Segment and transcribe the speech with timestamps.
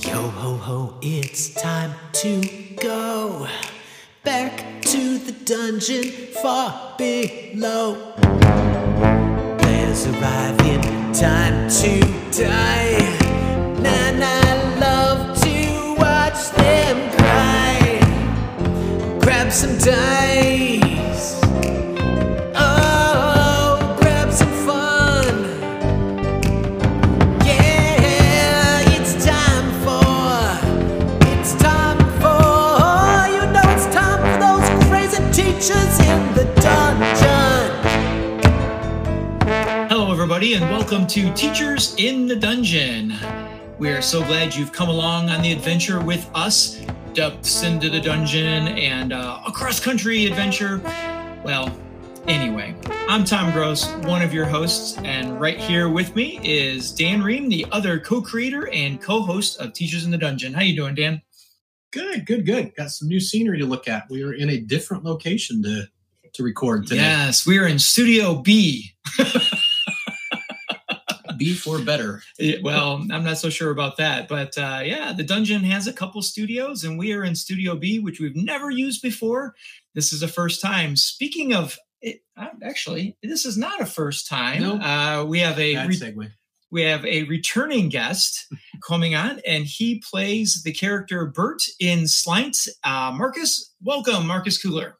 [0.00, 2.42] Yo ho ho, it's time to
[2.80, 3.46] go
[4.24, 6.04] back to the dungeon
[6.42, 8.12] far below.
[9.58, 12.00] Players arrive in time to
[12.32, 13.13] die.
[40.44, 43.14] Everybody, and welcome to Teachers in the Dungeon.
[43.78, 46.84] We are so glad you've come along on the adventure with us,
[47.14, 50.82] depths into the dungeon and uh, a cross country adventure.
[51.44, 51.74] Well,
[52.26, 52.74] anyway,
[53.08, 57.48] I'm Tom Gross, one of your hosts, and right here with me is Dan Ream,
[57.48, 60.52] the other co-creator and co-host of Teachers in the Dungeon.
[60.52, 61.22] How are you doing, Dan?
[61.90, 62.74] Good, good, good.
[62.76, 64.04] Got some new scenery to look at.
[64.10, 65.84] We are in a different location to
[66.34, 67.00] to record today.
[67.00, 68.90] Yes, we are in Studio B.
[71.44, 72.22] Be for better.
[72.38, 75.92] Yeah, well, I'm not so sure about that, but uh, yeah, the dungeon has a
[75.92, 79.54] couple studios, and we are in Studio B, which we've never used before.
[79.94, 80.96] This is a first time.
[80.96, 84.62] Speaking of, it, uh, actually, this is not a first time.
[84.62, 84.76] No.
[84.76, 86.30] Uh, we have a Bad re- segue.
[86.70, 88.46] we have a returning guest
[88.86, 92.56] coming on, and he plays the character Bert in Slaint.
[92.82, 94.96] Uh, Marcus, welcome, Marcus Kugler.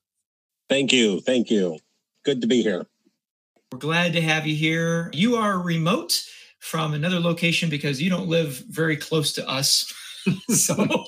[0.69, 1.21] Thank you.
[1.23, 1.79] Thank you.
[2.23, 2.87] Good to be here.
[3.75, 5.11] We're glad to have you here.
[5.13, 6.23] You are remote
[6.61, 9.93] from another location because you don't live very close to us.
[10.49, 11.05] so,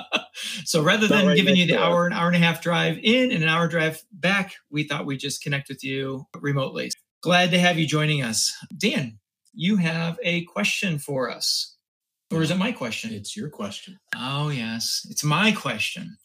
[0.64, 1.80] so rather than right giving you the door.
[1.84, 5.06] hour, an hour and a half drive in and an hour drive back, we thought
[5.06, 6.90] we'd just connect with you remotely.
[7.22, 8.52] Glad to have you joining us.
[8.76, 9.20] Dan,
[9.52, 11.76] you have a question for us.
[12.32, 13.14] Or is it my question?
[13.14, 14.00] It's your question.
[14.16, 15.06] Oh, yes.
[15.08, 16.18] It's my question.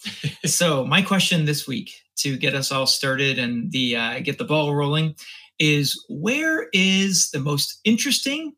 [0.44, 4.44] so, my question this week to get us all started and the uh, get the
[4.44, 5.16] ball rolling
[5.64, 8.54] is where is the most interesting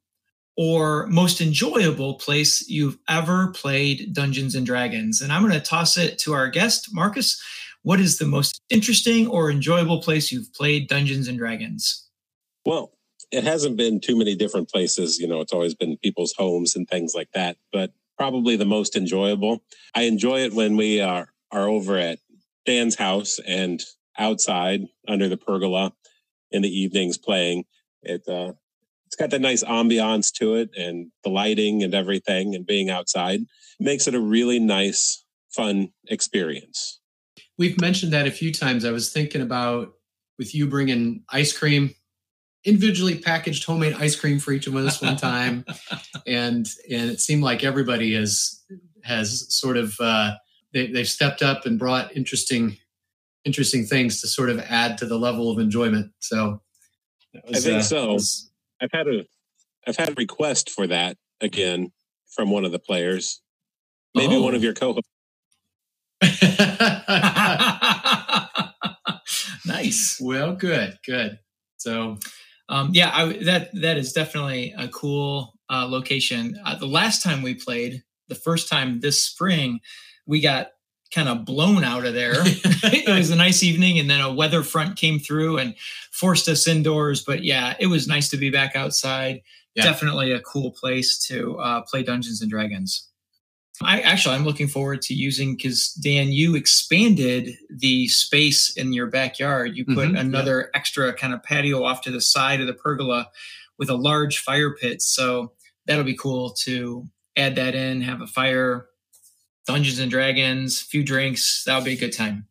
[0.57, 5.21] or most enjoyable place you've ever played Dungeons and Dragons?
[5.21, 7.41] And I'm going to toss it to our guest, Marcus.
[7.83, 12.09] What is the most interesting or enjoyable place you've played Dungeons and Dragons?
[12.65, 12.93] Well,
[13.31, 15.19] it hasn't been too many different places.
[15.19, 18.95] You know, it's always been people's homes and things like that, but probably the most
[18.95, 19.61] enjoyable.
[19.93, 22.19] I enjoy it when we are, are over at
[22.65, 23.83] Dan's house and
[24.17, 25.93] outside under the pergola
[26.55, 27.65] in the evenings playing.
[28.01, 28.53] It, uh,
[29.05, 33.41] it's got that nice ambiance to it and the lighting and everything and being outside
[33.79, 36.99] makes it a really nice, fun experience.
[37.57, 38.85] We've mentioned that a few times.
[38.85, 39.93] I was thinking about
[40.37, 41.93] with you bringing ice cream,
[42.65, 45.65] individually packaged homemade ice cream for each of us one time,
[46.27, 48.61] and and it seemed like everybody has
[49.03, 50.33] has sort of uh,
[50.73, 52.77] they they've stepped up and brought interesting
[53.45, 56.11] interesting things to sort of add to the level of enjoyment.
[56.19, 56.61] So
[57.33, 58.13] that I think so.
[58.13, 58.49] was-
[58.81, 59.25] I've had a
[59.87, 61.91] I've had a request for that again
[62.27, 63.41] from one of the players.
[64.15, 64.41] Maybe Oh.
[64.41, 65.09] one of your co-hosts.
[69.65, 70.19] nice.
[70.21, 71.39] well, good, good.
[71.77, 72.17] So
[72.67, 76.57] Um, yeah, I, that that is definitely a cool uh, location.
[76.65, 79.79] Uh, the last time we played, the first time this spring,
[80.25, 80.69] we got
[81.15, 82.33] kind of blown out of there.
[82.43, 85.73] it was a nice evening, and then a weather front came through and
[86.11, 87.23] forced us indoors.
[87.23, 89.41] But yeah, it was nice to be back outside.
[89.75, 89.85] Yeah.
[89.85, 93.09] Definitely a cool place to uh, play Dungeons and Dragons.
[93.81, 99.07] I actually I'm looking forward to using because Dan, you expanded the space in your
[99.07, 99.75] backyard.
[99.75, 100.21] You put Mhm, yeah.
[100.21, 103.29] another extra kind of patio off to the side of the pergola
[103.77, 105.01] with a large fire pit.
[105.01, 105.51] So
[105.87, 108.87] that'll be cool to add that in, have a fire,
[109.67, 111.63] Dungeons and Dragons, few drinks.
[111.65, 112.47] That would be a good time.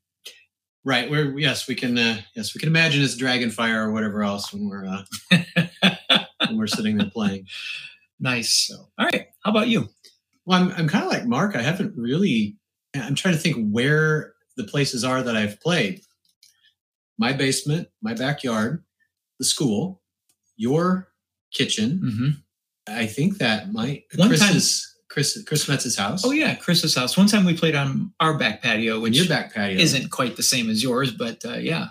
[0.84, 4.22] right, we're yes, we can uh, yes we can imagine it's dragon fire or whatever
[4.22, 5.04] else when we're uh,
[6.48, 7.46] when we're sitting there playing.
[8.20, 8.66] nice.
[8.68, 8.74] So.
[8.98, 9.26] All right.
[9.44, 9.88] How about you?
[10.46, 11.56] Well, I'm I'm kind of like Mark.
[11.56, 12.56] I haven't really.
[12.94, 16.00] I'm trying to think where the places are that I've played.
[17.18, 18.84] My basement, my backyard,
[19.38, 20.02] the school,
[20.56, 21.08] your
[21.52, 22.00] kitchen.
[22.04, 22.28] Mm-hmm.
[22.96, 26.24] I think that might One time- Chris's Chris Chris Metz's house.
[26.24, 27.16] Oh yeah, Chris's house.
[27.16, 30.42] One time we played on our back patio, which your back patio isn't quite the
[30.42, 31.86] same as yours, but uh, yeah.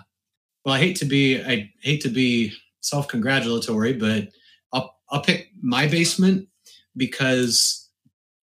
[0.62, 4.28] Well, I hate to be I hate to be self congratulatory, but
[4.74, 6.48] I'll I'll pick my basement
[6.98, 7.88] because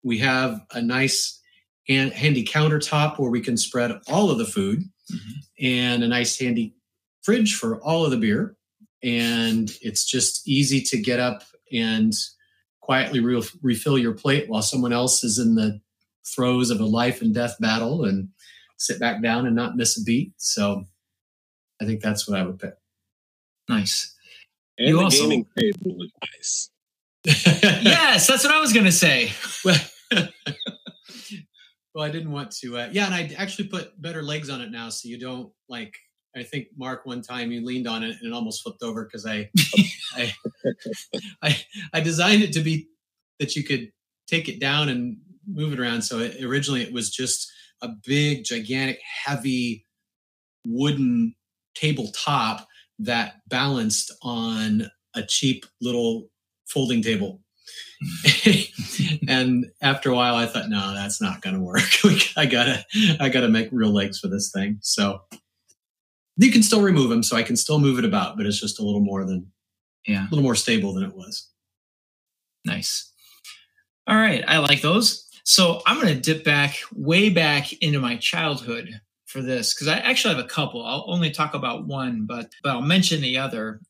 [0.01, 1.41] we have a nice
[1.89, 5.33] and handy countertop where we can spread all of the food Mhm.
[5.59, 6.73] and a nice handy
[7.23, 8.55] fridge for all of the beer.
[9.03, 11.43] And it's just easy to get up
[11.73, 12.13] and
[12.89, 15.79] quietly re- refill your plate while someone else is in the
[16.25, 18.29] throes of a life and death battle and
[18.77, 20.33] sit back down and not miss a beat.
[20.37, 20.85] So
[21.79, 22.73] I think that's what I would pick.
[23.67, 24.15] Nice.
[24.79, 26.71] And You the also- gaming table was nice.
[27.83, 29.33] yes, that's what I was gonna say.
[29.63, 29.77] well,
[31.93, 32.75] well, I didn't want to.
[32.79, 35.95] Uh, yeah, and I actually put better legs on it now, so you don't like.
[36.35, 39.25] I think Mark one time you leaned on it and it almost flipped over because
[39.25, 39.49] I,
[40.13, 40.33] I,
[41.41, 41.57] I,
[41.93, 42.87] I designed it to be
[43.39, 43.91] that you could
[44.27, 45.17] take it down and
[45.47, 46.03] move it around.
[46.03, 49.87] So it, originally it was just a big, gigantic, heavy
[50.65, 51.35] wooden
[51.75, 52.67] tabletop
[52.99, 56.27] that balanced on a cheap little
[56.67, 57.41] folding table.
[59.27, 61.81] and after a while, I thought, no, that's not going to work.
[62.37, 62.85] I gotta,
[63.19, 64.77] I gotta make real legs for this thing.
[64.81, 65.21] So
[66.45, 68.79] you can still remove them, so I can still move it about, but it's just
[68.79, 69.51] a little more than,
[70.07, 70.23] Yeah.
[70.27, 71.49] a little more stable than it was.
[72.65, 73.11] Nice.
[74.07, 75.27] All right, I like those.
[75.43, 79.97] So I'm going to dip back way back into my childhood for this because I
[79.97, 80.85] actually have a couple.
[80.85, 83.81] I'll only talk about one, but but I'll mention the other.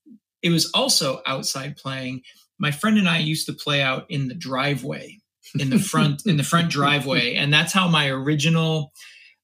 [0.41, 2.21] It was also outside playing.
[2.59, 5.19] My friend and I used to play out in the driveway,
[5.57, 8.91] in the front in the front driveway, and that's how my original.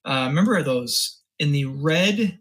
[0.06, 2.38] Uh, remember those in the red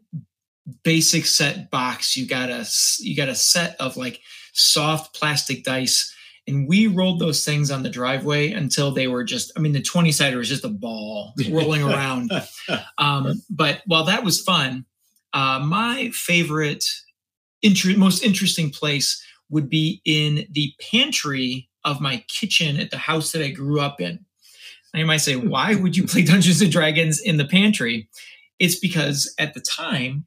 [0.82, 2.16] basic set box?
[2.16, 2.66] You got a
[3.00, 4.20] you got a set of like
[4.52, 6.12] soft plastic dice.
[6.46, 9.80] And we rolled those things on the driveway until they were just i mean the
[9.80, 12.30] 20 sider was just a ball rolling around.
[12.98, 14.84] Um, but while that was fun
[15.32, 16.84] uh, my favorite
[17.62, 23.32] inter- most interesting place would be in the pantry of my kitchen at the house
[23.32, 24.24] that i grew up in.
[24.92, 28.08] Now you might say why would you play dungeons and dragons in the pantry?
[28.58, 30.24] It's because at the time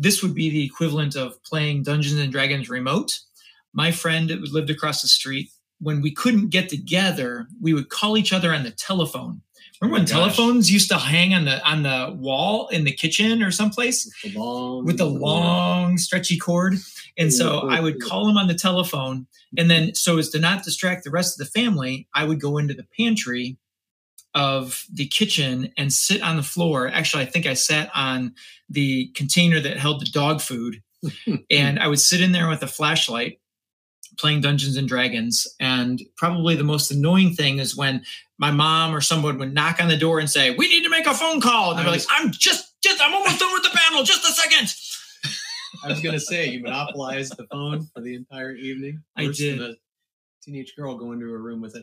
[0.00, 3.20] this would be the equivalent of playing dungeons and dragons remote.
[3.74, 8.32] My friend lived across the street when we couldn't get together we would call each
[8.32, 9.42] other on the telephone.
[9.80, 13.42] Remember when Oh telephones used to hang on the on the wall in the kitchen
[13.42, 14.10] or someplace?
[14.24, 16.74] With The long, with the long stretchy cord.
[17.18, 19.26] And so i would call him on the telephone.
[19.58, 22.56] And then so as to not distract the rest of the family i would go
[22.56, 23.58] into the pantry
[24.34, 28.32] of the kitchen and sit on the floor actually i think i sat on
[28.68, 30.82] the container that held the dog food
[31.50, 33.40] and I would sit in there with a flashlight
[34.18, 35.46] playing Dungeons and Dragons.
[35.58, 38.04] And probably the most annoying thing is when
[38.38, 41.06] my mom or someone would knock on the door and say, "We need to make
[41.06, 44.04] a phone call." And they're like, "I'm just, just, I'm almost done with the panel.
[44.04, 44.72] Just a second.
[45.84, 49.02] I was going to say you monopolized the phone for the entire evening.
[49.16, 49.60] I Worse did.
[49.60, 49.76] A
[50.42, 51.76] teenage girl going to a room with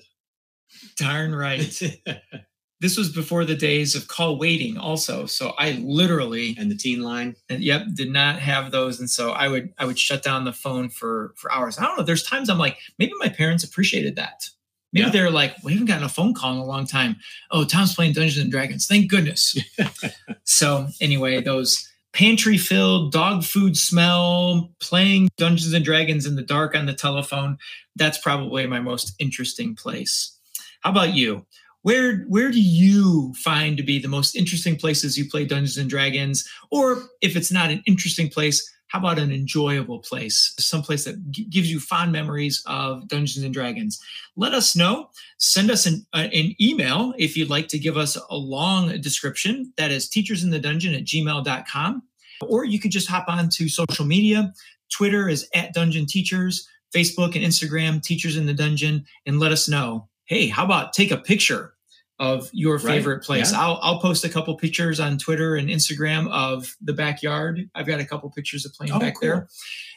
[0.97, 1.81] Darn right.
[2.79, 5.25] this was before the days of call waiting, also.
[5.25, 7.35] So I literally and the teen line.
[7.49, 10.53] and yep did not have those and so i would i would shut down the
[10.53, 14.15] phone for for hours i don't know there's times i'm like maybe my parents appreciated
[14.15, 14.47] that
[14.93, 15.11] maybe Yeah.
[15.11, 17.15] they're like we haven't gotten a phone call in a long time
[17.51, 19.57] oh tom's playing dungeons and dragons thank goodness
[20.43, 26.75] so anyway those pantry filled dog food smell playing dungeons and dragons in the dark
[26.75, 27.57] on the telephone
[27.95, 30.36] that's probably my most interesting place
[30.81, 31.45] how about you
[31.87, 35.89] where where do you find to be the most interesting places you play Dungeons and
[35.89, 36.45] Dragons?
[36.69, 41.31] Or if it's not an interesting place, how about an enjoyable place, some place that
[41.31, 44.01] g- gives you fond memories of Dungeons and Dragons?
[44.35, 45.11] Let us know.
[45.39, 49.71] Send us an, uh, an email if you'd like to give us a long description.
[49.77, 52.03] That is teachersinthedungeon at gmail.com.
[52.41, 54.53] Or you could just hop on to social media.
[54.91, 59.69] Twitter is at Dungeon Teachers, Facebook and Instagram, Teachers in the Dungeon, and let us
[59.69, 60.09] know.
[60.27, 61.73] Hey, how about take a picture
[62.19, 63.51] of your Right, favorite place?
[63.51, 63.61] yeah.
[63.61, 67.69] I'll, I'll post a couple pictures on Twitter and Instagram of the backyard.
[67.75, 69.21] I've got a couple pictures of playing Oh, back cool.
[69.29, 69.47] there.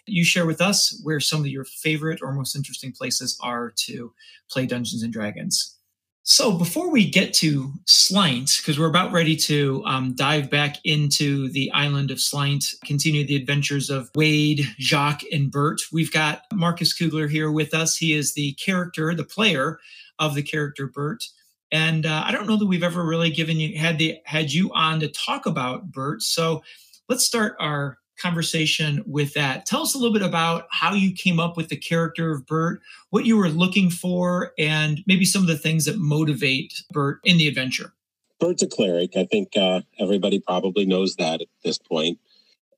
[0.06, 4.12] You share with us where some of your favorite or most interesting places are to
[4.50, 5.76] play Dungeons and Dragons.
[6.22, 11.48] So before we get to Slaint, because we're about ready to um, dive back into
[11.48, 16.92] the island of Slaint, continue the adventures of Wade, Jacques, and Bert, we've got Marcus
[16.92, 17.96] Kugler here with us.
[17.96, 19.80] He is the character, the player
[20.20, 21.24] of the character Bert.
[21.72, 24.72] And uh, I don't know that we've ever really given you had the had you
[24.72, 26.22] on to talk about Bert.
[26.22, 26.62] So
[27.08, 29.66] let's start our conversation with that.
[29.66, 32.80] Tell us a little bit about how you came up with the character of Bert,
[33.10, 37.38] what you were looking for, and maybe some of the things that motivate Bert in
[37.38, 37.94] the adventure.
[38.38, 39.16] Bert's a cleric.
[39.16, 42.18] I think uh, everybody probably knows that at this point.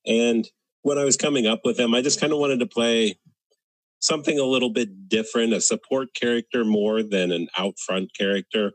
[0.07, 0.49] And
[0.83, 3.17] when I was coming up with him, I just kind of wanted to play
[4.03, 8.73] something a little bit different, a support character more than an out front character.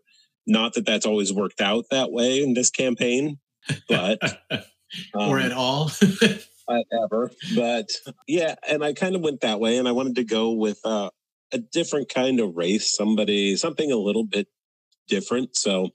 [0.48, 3.38] Not that that's always worked out that way in this campaign,
[3.88, 4.20] but
[5.14, 5.92] or um, at all.
[6.68, 7.32] uh, ever.
[7.56, 7.90] But
[8.28, 11.10] yeah, and I kind of went that way, and I wanted to go with uh,
[11.52, 14.48] a different kind of race, somebody, something a little bit
[15.08, 15.56] different.
[15.56, 15.90] So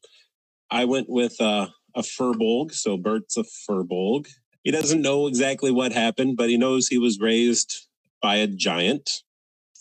[0.70, 2.72] I went with uh, a Firbolg.
[2.72, 4.26] So Bert's a Firbolg.
[4.62, 7.88] He doesn't know exactly what happened, but he knows he was raised
[8.22, 9.22] by a giant.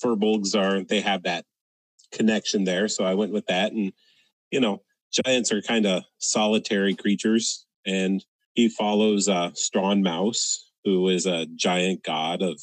[0.03, 1.45] Firbolgs are, they have that
[2.11, 2.87] connection there.
[2.87, 3.71] So I went with that.
[3.71, 3.93] And,
[4.51, 4.81] you know,
[5.13, 7.65] giants are kind of solitary creatures.
[7.85, 12.59] And he follows uh, Stronmaus, who is a giant god of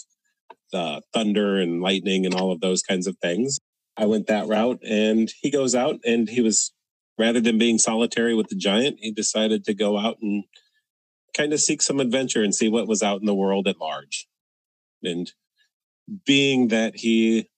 [0.72, 3.58] the thunder and lightning and all of those kinds of things.
[3.96, 6.72] I went that route and he goes out and he was
[7.18, 10.44] rather than being solitary with the giant, he decided to go out and
[11.36, 14.28] kind of seek some adventure and see what was out in the world at large.
[15.02, 15.30] And
[16.24, 17.48] being that he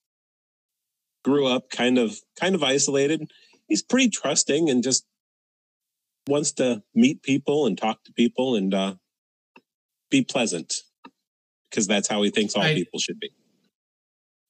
[1.25, 3.31] grew up kind of kind of isolated,
[3.69, 5.05] he's pretty trusting and just
[6.27, 8.95] wants to meet people and talk to people and uh,
[10.11, 10.75] be pleasant
[11.71, 13.31] because that's how he thinks all I, people should be.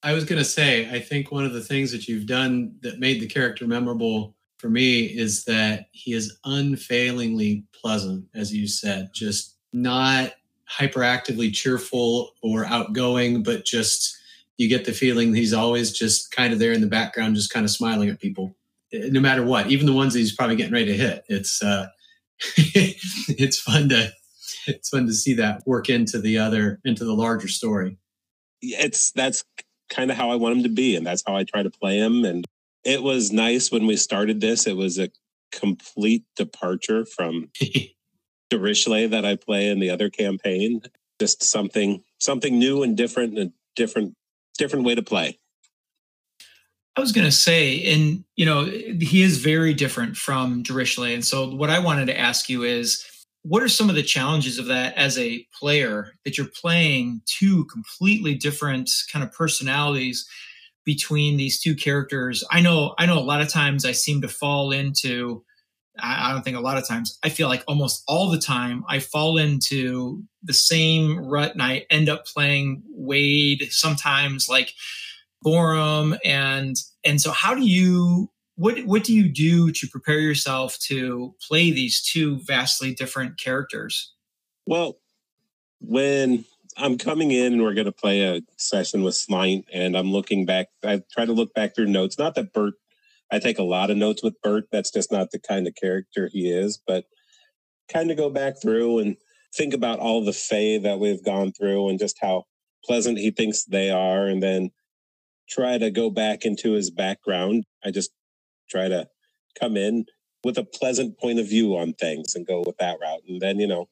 [0.03, 2.99] I was going to say, I think one of the things that you've done that
[2.99, 9.11] made the character memorable for me is that he is unfailingly pleasant, as you said,
[9.13, 10.33] just not
[10.71, 14.17] hyperactively cheerful or outgoing, but just
[14.57, 17.65] you get the feeling he's always just kind of there in the background, just kind
[17.65, 18.55] of smiling at people,
[18.93, 21.25] no matter what, even the ones that he's probably getting ready to hit.
[21.29, 21.87] It's uh,
[22.57, 24.13] it's fun to
[24.67, 27.97] it's fun to see that work into the other into the larger story.
[28.63, 29.45] It's that's
[29.89, 31.99] kind of how I want him to be, and that's how I try to play
[31.99, 32.25] him.
[32.25, 32.47] And
[32.85, 34.67] it was nice when we started this.
[34.67, 35.11] It was a
[35.53, 37.51] complete departure from
[38.51, 40.83] Dirichlet that I play in the other campaign.
[41.19, 44.15] Just something something new and different, and different
[44.59, 45.39] different way to play.
[46.97, 51.15] I was going to say, and you know, he is very different from Dirichlet.
[51.15, 53.05] And so, what I wanted to ask you is,
[53.43, 57.65] what are some of the challenges of that as a player that you're playing two
[57.67, 60.29] completely different kind of personalities
[60.85, 64.29] between these two characters i know i know a lot of times i seem to
[64.29, 65.45] fall into
[66.03, 68.99] I, don't think a lot of times i feel like almost all the time i
[68.99, 74.73] fall into the same rut and i end up playing wade sometimes like
[75.43, 78.31] borum and and so how do you
[78.61, 84.13] what what do you do to prepare yourself to play these two vastly different characters?
[84.67, 84.99] Well,
[85.81, 86.45] when
[86.77, 90.45] I'm coming in and we're going to play a session with Slaint, and I'm looking
[90.45, 92.19] back, I try to look back through notes.
[92.19, 92.75] Not that Bert,
[93.33, 94.65] I take a lot of notes with Bert.
[94.73, 97.05] That's just not the kind of character he is, but
[97.91, 99.17] kind of go back through and
[99.55, 102.45] think about all the Fae that we've gone through and just how
[102.85, 104.71] pleasant he thinks they are, and then
[105.49, 107.65] try to go back into his background.
[107.85, 108.11] I just
[108.71, 109.09] try to
[109.59, 110.07] come in
[110.45, 113.23] with a pleasant point of view on things and go with that route.
[113.29, 113.89] And then, you know,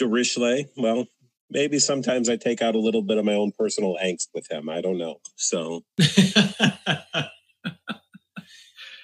[0.00, 1.06] Dirichlet, well,
[1.50, 4.68] maybe sometimes I take out a little bit of my own personal angst with him.
[4.68, 5.16] I don't know.
[5.36, 5.82] So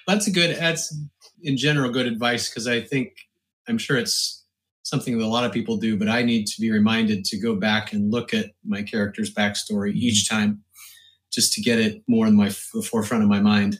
[0.09, 0.95] that's a good, that's
[1.43, 3.13] in general good advice because I think
[3.67, 4.43] I'm sure it's
[4.83, 7.55] something that a lot of people do, but I need to be reminded to go
[7.55, 10.63] back and look at my character's backstory each time
[11.31, 13.79] just to get it more in my the forefront of my mind.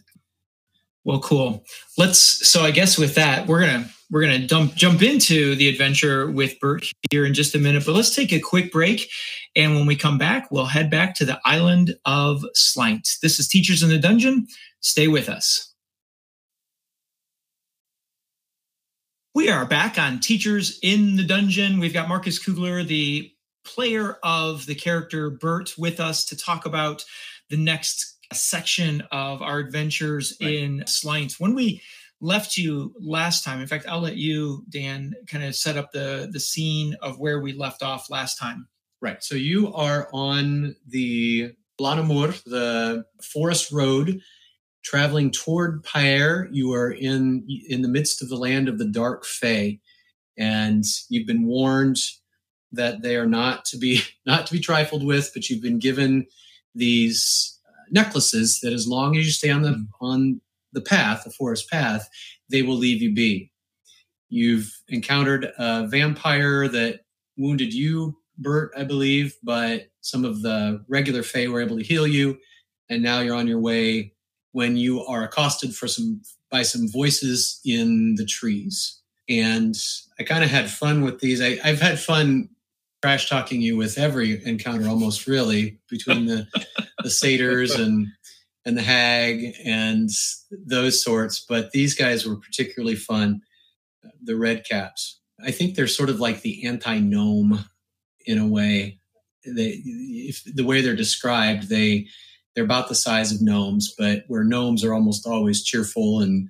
[1.04, 1.64] Well, cool.
[1.98, 2.20] Let's.
[2.20, 6.60] So I guess with that, we're gonna we're gonna dump, jump into the adventure with
[6.60, 7.86] Bert here in just a minute.
[7.86, 9.10] But let's take a quick break,
[9.56, 13.08] and when we come back, we'll head back to the island of Slaint.
[13.24, 14.46] This is Teachers in the Dungeon.
[14.82, 15.69] Stay with us.
[19.36, 21.80] We are back on Teachers in the Dungeon.
[21.80, 23.32] We've got Marcus Kugler, the
[23.64, 27.06] player of the character Bert, with us to talk about
[27.52, 30.56] the next section of our adventures right.
[30.56, 31.34] in Slaint.
[31.34, 31.84] When we
[32.20, 36.28] left you last time, in fact, I'll let you, Dan, kind of set up the
[36.32, 38.68] the scene of where we left off last time.
[39.00, 39.24] Right.
[39.24, 44.22] So you are on the Blanamur, the forest road,
[44.84, 46.48] traveling toward Pyre.
[46.52, 49.80] You are in in the midst of the land of the Dark Fae,
[50.38, 51.98] and you've been warned
[52.72, 55.32] that they are not to be not to be trifled with.
[55.34, 56.26] But you've been given
[56.76, 57.60] these
[57.92, 60.06] necklaces that as long as you stay on the mm-hmm.
[60.06, 62.10] on the path, the forest path,
[62.50, 63.52] they will leave you be.
[64.30, 67.00] You've encountered a vampire that
[67.38, 72.06] wounded you, Bert, I believe, but some of the regular Fae were able to heal
[72.06, 72.38] you,
[72.90, 74.14] and now you're on your way
[74.52, 79.00] when you are accosted for some by some voices in the trees.
[79.28, 79.76] And
[80.20, 81.42] I kind of had fun with these.
[81.42, 82.50] I, I've had fun
[83.02, 86.48] trash talking you with every encounter almost really between the
[87.04, 88.08] the satyrs and
[88.66, 90.10] and the hag and
[90.52, 93.42] those sorts but these guys were particularly fun
[94.22, 97.64] the red caps i think they're sort of like the anti-gnome
[98.26, 99.00] in a way
[99.46, 102.06] they if the way they're described they
[102.56, 106.50] they're about the size of gnomes, but where gnomes are almost always cheerful and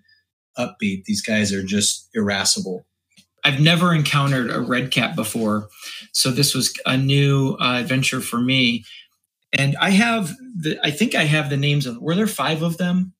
[0.57, 2.85] upbeat, these guys are just irascible.
[3.43, 5.69] I've never encountered a red cap before,
[6.13, 8.83] so this was a new uh, adventure for me.
[9.53, 11.99] And I have the, I think I have the names of.
[12.01, 13.13] Were there five of them?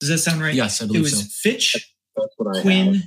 [0.00, 0.54] Does that sound right?
[0.54, 1.26] Yes, I It believe was so.
[1.30, 2.62] Fitch, That's what have.
[2.62, 3.02] Quinn,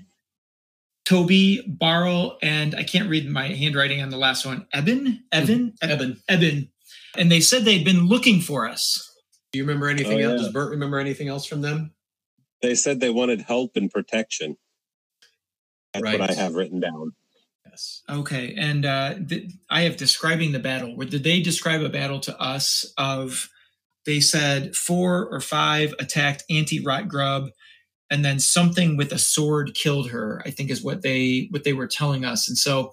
[1.06, 4.68] Toby, Barrel, and I can't read my handwriting on the last one.
[4.74, 6.70] Eben, Evan, Eben, Eben.
[7.18, 9.02] And they said they'd been looking for us.
[9.52, 10.40] do you remember anything Oh, else?
[10.42, 10.46] yeah.
[10.48, 11.94] Does Bert remember anything else from them?
[12.62, 14.58] They said they wanted help and protection.
[15.94, 16.20] That's Right.
[16.20, 17.14] what I have written down.
[17.66, 18.02] Yes.
[18.10, 20.96] Okay, and uh, th- I have describing the battle.
[20.96, 22.86] Where did they describe a battle to us?
[22.98, 23.50] Of
[24.06, 27.50] they said four or five attacked Auntie Rot Grub,
[28.10, 30.42] and then something with a sword killed her.
[30.46, 32.48] I think is what they what they were telling us.
[32.50, 32.92] And so,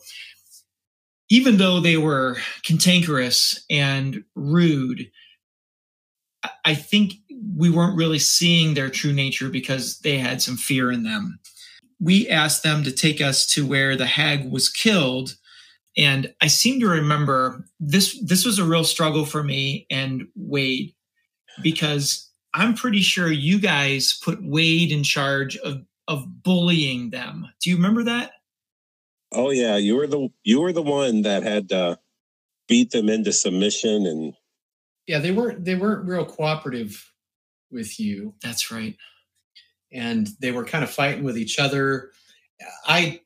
[1.33, 5.11] even though they were cantankerous and rude,
[6.67, 7.15] I- think
[7.57, 11.39] we weren't really seeing their true nature because they had some fear in them.
[11.99, 15.37] We asked them to take us to where the hag was killed.
[15.97, 20.95] And i seem to remember this this was a real struggle for me and wade
[21.63, 27.47] because i'm pretty sure you guys put wade in charge of of bullying them.
[27.61, 28.33] Do you remember that
[29.33, 31.97] Oh yeah, you were the you were the one that had uh,
[32.69, 34.35] beat them into submission, and
[35.07, 37.11] Yeah, they weren't they weren't real cooperative
[37.71, 38.35] with you.
[38.43, 38.97] that's right
[39.95, 42.13] and they were kind of fighting with each other.
[42.87, 43.21] I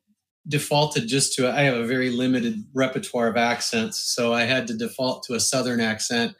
[0.49, 4.75] defaulted just to I have a very limited repertoire of accents, so I had to
[4.77, 6.35] default to a southern accent,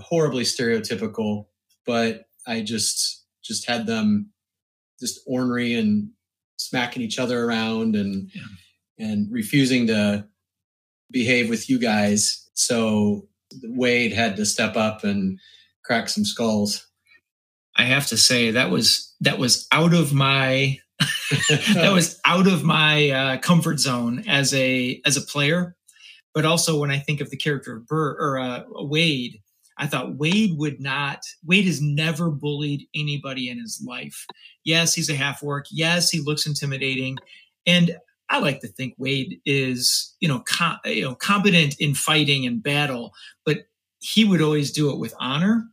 [0.00, 1.46] horribly stereotypical,
[1.86, 4.30] but I just just had them
[5.00, 6.10] just ornery and
[6.56, 8.42] smacking each other around and Yeah.
[9.02, 10.26] And refusing to
[11.10, 12.48] behave with you guys.
[12.54, 13.28] So
[13.64, 15.38] Wade had to step up and
[15.84, 16.86] crack some skulls.
[17.76, 20.78] i have to say that was that was out of my
[21.74, 25.76] that was out of my uh, comfort zone as a as a player.
[26.34, 29.40] But also when I think of the character of Burr or uh, Wade,
[29.76, 31.18] I thought Wade would not.
[31.44, 34.26] Wade has never bullied anybody in his life.
[34.64, 35.66] Yes, he's a half orc.
[35.70, 37.18] Yes, he looks intimidating,
[37.66, 37.96] and
[38.32, 42.62] I like to think Wade is you know com- you know competent in fighting and
[42.62, 43.12] battle,
[43.44, 43.58] but
[44.00, 45.68] he would always do it with honor.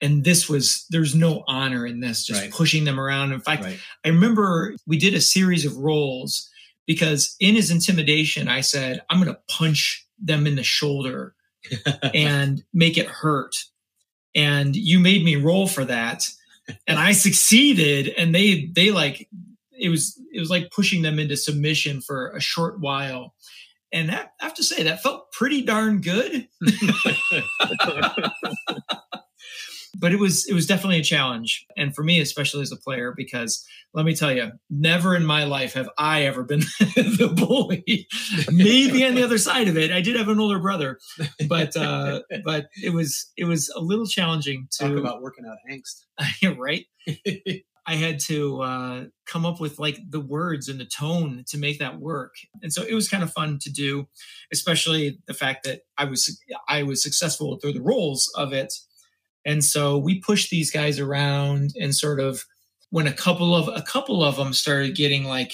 [0.00, 2.50] And this was there's no honor in this, just Right.
[2.52, 3.32] pushing them around.
[3.32, 3.78] In fact, right.
[4.04, 6.48] I remember we did a series of rolls
[6.86, 11.34] because in his intimidation, I said, I'm going to punch them in the shoulder
[12.14, 13.54] and make it hurt.
[14.34, 16.28] And you made me roll for that.
[16.86, 18.14] And I succeeded.
[18.16, 19.28] And they, they like,
[19.78, 23.34] it was, it was like pushing them into submission for a short while.
[23.92, 26.48] And that, I have to say, that felt pretty darn good.
[30.00, 33.12] but it was it was definitely a challenge and for me especially as a player
[33.16, 38.06] because let me tell you never in my life have i ever been the bully
[38.50, 40.98] maybe on the other side of it i did have an older brother
[41.48, 45.58] but uh but it was it was a little challenging to Talk about working out
[45.70, 46.56] angst.
[46.58, 46.86] right
[47.88, 51.78] i had to uh come up with like the words and the tone to make
[51.78, 52.34] that work.
[52.62, 54.06] And so it was kind of fun to do
[54.52, 58.72] especially the fact that i was i was successful through the roles of it.
[59.44, 62.44] And so we pushed these guys around and sort of
[62.90, 65.52] when a couple of a couple of them started getting like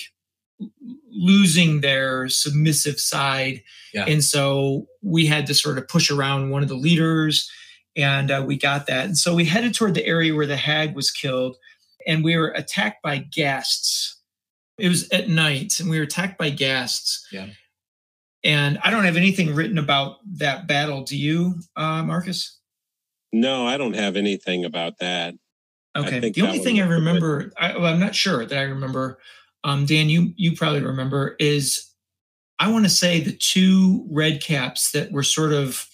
[1.10, 3.62] losing their submissive side.
[3.92, 4.06] Yeah.
[4.06, 7.48] and so we had to sort of push around one of the leaders
[7.96, 9.04] and uh, we got that.
[9.04, 11.56] And so we headed toward the area where the hag was killed
[12.06, 14.16] and we were attacked by ghasts
[14.78, 17.48] it was at night and we were attacked by ghasts Yeah.
[18.42, 22.58] and i don't have anything written about that battle do you uh, marcus
[23.34, 25.34] no, I don't have anything about that.
[25.96, 26.20] Okay.
[26.20, 29.18] The that only thing I remember, I, well, I'm not sure that I remember.
[29.64, 31.84] Um, Dan, you you probably remember is
[32.60, 35.84] I want to say the two red caps that were sort of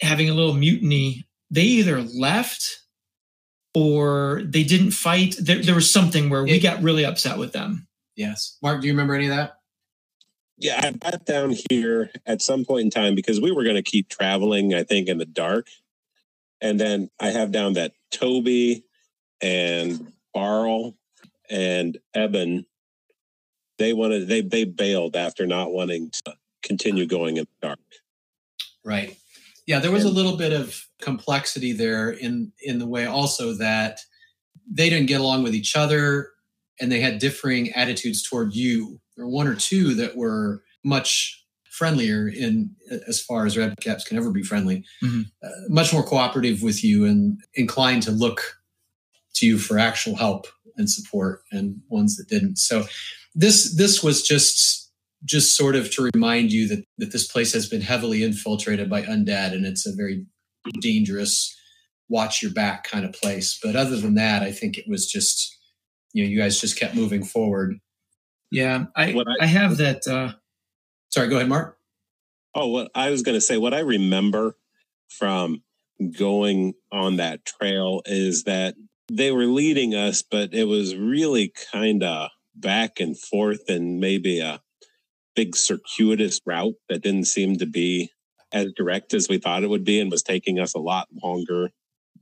[0.00, 1.26] having a little mutiny.
[1.50, 2.82] They either left
[3.74, 5.36] or they didn't fight.
[5.40, 7.86] There, there was something where we It- got really upset with them.
[8.16, 8.58] Yes.
[8.62, 9.56] Mark, do you remember any of that?
[10.58, 13.82] Yeah, I got down here at some point in time because we were going to
[13.82, 15.68] keep traveling, I think, in the dark.
[16.60, 18.84] And then I have down that Toby
[19.40, 20.96] and Barl
[21.48, 22.66] and Eben,
[23.78, 27.78] they wanted they they bailed after not wanting to continue going in the dark.
[28.84, 29.16] Right.
[29.70, 34.00] Yeah, there was a little bit of complexity there in in the way also that
[34.68, 36.30] they didn't get along with each other
[36.80, 39.00] and they had differing attitudes toward you.
[39.16, 42.74] There were one or two that were much friendlier in
[43.06, 45.26] as far as red caps can ever be friendly, Mhm.
[45.40, 48.40] uh, much more cooperative with you and inclined to look
[49.34, 52.56] to you for actual help and support, and ones that didn't.
[52.56, 52.88] So
[53.36, 54.89] this this was just
[55.24, 59.02] just sort of to remind you that that this place has been heavily infiltrated by
[59.02, 60.24] undead, and it's a very
[60.80, 61.54] dangerous,
[62.08, 63.58] watch your back kind of place.
[63.62, 65.56] But other than that, I think it was just
[66.12, 67.76] you know you guys just kept moving forward.
[68.50, 70.06] Yeah, I I- I have that.
[70.06, 70.32] Uh,
[71.10, 71.76] Sorry, go ahead, Mark.
[72.54, 74.56] Oh, what I was going to say, what I remember
[75.08, 75.62] from
[76.16, 78.74] going on that trail is that
[79.10, 84.38] they were leading us, but it was really kind of back and forth and maybe
[84.40, 84.60] a
[85.40, 88.10] big circuitous route that didn't seem to be
[88.52, 91.70] as direct as we thought it would be and was taking us a lot longer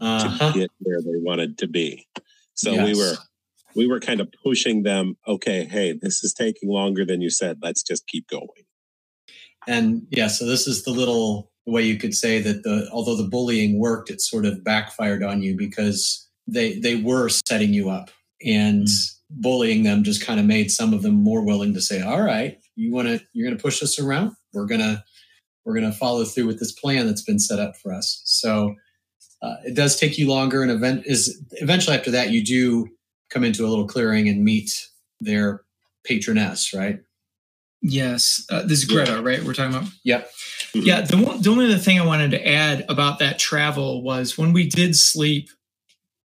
[0.00, 0.52] Uh-huh.
[0.52, 2.06] to get where they wanted to be.
[2.54, 3.16] So we were
[3.74, 7.58] we were kind of pushing them, okay, hey, this is taking longer than you said.
[7.62, 8.64] Let's just keep going.
[9.66, 13.28] And yeah, so this is the little way you could say that the although the
[13.36, 18.10] bullying worked, it sort of backfired on you because they they were setting you up
[18.44, 18.86] and
[19.30, 22.58] bullying them just kind of made some of them more willing to say, "All right,
[22.78, 24.32] you want to you're going to push us around.
[24.54, 25.04] We're gonna
[25.64, 28.74] we're gonna follow through with this plan that's been set up for us." So
[29.42, 32.88] uh, it does take you longer, and event is eventually after that you do
[33.30, 34.70] come into a little clearing and meet
[35.20, 35.62] their
[36.04, 37.00] patroness, right?
[37.80, 39.42] yes, uh, this is Greta, right?
[39.44, 39.88] We're talking about.
[40.04, 40.28] Yep.
[40.74, 44.36] Yeah, the, one, the only other thing I wanted to add about that travel was
[44.36, 45.48] when we did sleep.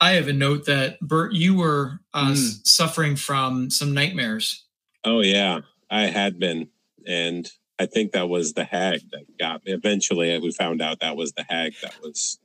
[0.02, 2.68] I have a note that Bert, you were uh, Mm.
[2.68, 4.66] suffering from some nightmares.
[5.06, 6.70] Oh yeah, I had been,
[7.06, 9.72] and I think that was the hag that got me.
[9.72, 12.40] Eventually, we found out that was the hag that was.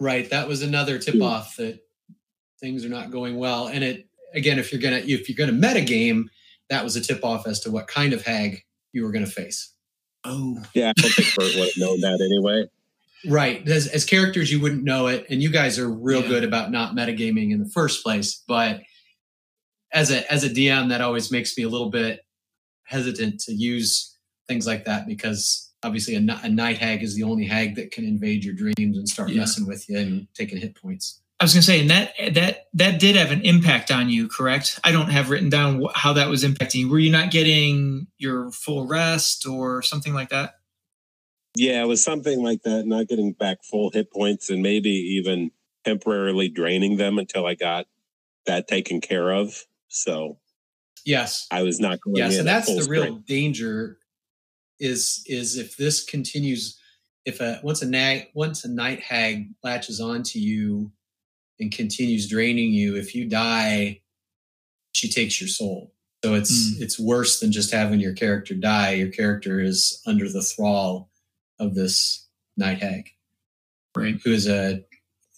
[0.00, 0.28] Right.
[0.30, 1.80] That was another tip off that
[2.58, 3.66] things are not going well.
[3.68, 6.30] And it again, if you're gonna if you're gonna meta game,
[6.70, 9.74] that was a tip off as to what kind of hag you were gonna face.
[10.24, 12.66] Oh, Yeah, I don't think Bert would have known that anyway.
[13.26, 13.66] Right.
[13.68, 16.28] As, as characters, you wouldn't know it, and you guys are real Yeah.
[16.28, 18.42] good about not metagaming in the first place.
[18.48, 18.80] But
[19.92, 22.20] as a as a DM, that always makes me a little bit
[22.90, 24.16] hesitant to use
[24.48, 28.04] things like that because obviously a, a night hag is the only hag that can
[28.04, 29.40] invade your dreams and start Yeah.
[29.40, 31.20] messing with you and taking hit points.
[31.38, 34.28] I was going to say, and that that that did have an impact on you,
[34.28, 34.78] correct?
[34.84, 36.74] I don't have written down wh- how that was impacting.
[36.80, 36.90] you.
[36.90, 40.56] Were you not getting your full rest or something like that?
[41.56, 42.84] Yeah, it was something like that.
[42.86, 45.50] Not getting back full hit points, and maybe even
[45.84, 47.86] temporarily draining them until I got
[48.44, 49.64] that taken care of.
[49.88, 50.39] So
[51.04, 51.46] Yes.
[51.50, 52.16] I was not going.
[52.16, 52.20] To.
[52.22, 53.26] Yes in and that's the real strength.
[53.26, 53.98] danger
[54.78, 56.78] is is if this continues
[57.26, 60.90] if a once a night once a night hag latches onto you
[61.58, 64.00] and continues draining you if you die
[64.92, 65.92] she takes your soul
[66.24, 66.80] so it's Mm.
[66.82, 71.10] it's worse than just having your character die your character is under the thrall
[71.58, 73.10] of this night hag
[73.94, 74.18] Right.
[74.24, 74.82] who is a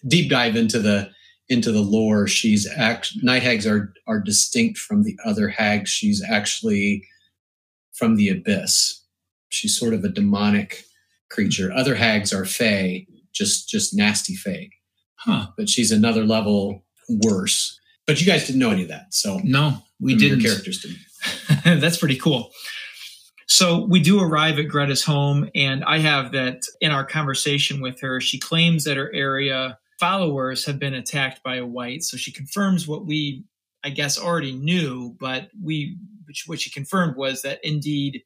[0.07, 1.11] deep dive into the
[1.53, 6.23] into the lore she's act night hags are are distinct from the other hags she's
[6.29, 7.07] actually
[7.93, 9.01] from the abyss
[9.51, 10.85] she's sort of a demonic
[11.31, 14.71] creature other hags are fey just just nasty fey
[15.17, 15.47] Huh?
[15.57, 19.79] but she's another level worse but you guys didn't know any of that so No,
[20.01, 20.41] we didn't.
[20.43, 20.99] characters didn't
[21.81, 22.51] That's pretty cool.
[23.47, 28.01] So we do arrive at Greta's home, and I have that in our conversation with
[28.01, 28.21] her.
[28.21, 32.03] She claims that her area followers have been attacked by a wight.
[32.03, 33.45] So she confirms what we,
[33.85, 35.97] I guess, already knew, but we,
[36.47, 38.25] what she confirmed was that indeed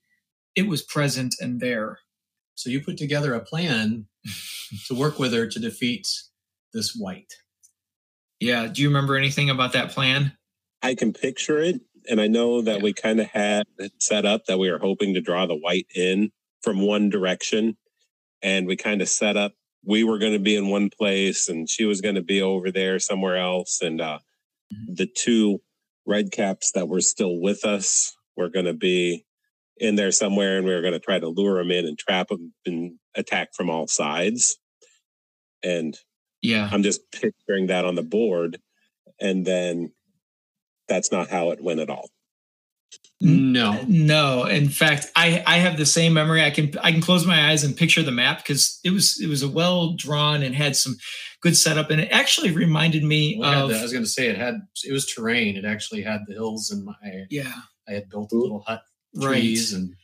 [0.55, 1.99] it was present and there.
[2.55, 4.07] so you put together a plan
[4.87, 6.09] to work with her to defeat
[6.73, 7.31] this wight
[8.41, 8.69] Yeah.
[8.69, 10.33] Do you remember anything about that plan?
[10.83, 14.47] I can picture it, and I know that we kind of had it set up
[14.47, 17.77] that we were hoping to draw the wight in from one direction,
[18.41, 19.53] and we kind of set up
[19.87, 22.71] we were going to be in one place, and she was going to be over
[22.71, 24.19] there somewhere else, and uh,
[24.89, 25.61] the two
[26.07, 29.25] red caps that were still with us were going to be
[29.79, 32.29] in there somewhere, and we were going to try to lure them in and trap
[32.29, 34.59] them and attack from all sides,
[35.63, 35.97] and
[36.43, 36.69] Yeah.
[36.71, 38.59] I'm just picturing that on the board.
[39.21, 39.93] And then
[40.89, 42.11] that's not how it went at all.
[43.21, 46.43] No No, in fact, I I have the same memory.
[46.45, 49.29] I can I can close my eyes and picture the map because it was it
[49.29, 50.97] was a well drawn and had some
[51.41, 54.29] good setup, and it actually reminded me Well, of the- I was going to say
[54.29, 55.57] it had it was terrain.
[55.57, 56.95] It actually had the hills, and my
[57.31, 57.53] yeah,
[57.89, 58.83] I had built a little hut,
[59.15, 59.39] right.
[59.41, 59.95] trees, and